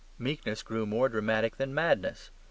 [0.17, 2.31] Meekness grew more dramatic than madness.